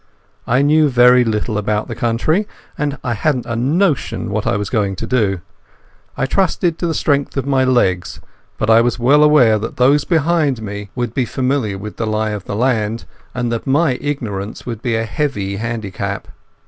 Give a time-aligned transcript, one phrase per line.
[0.47, 4.71] I knew very little about the country, and I hadn't a notion what I was
[4.71, 5.41] going to do.
[6.17, 8.19] I trusted to the strength of my legs,
[8.57, 12.31] but I was well aware that those behind me would be familiar with the lie
[12.31, 16.29] of the land, and that my ignorance would be a heavy handicap.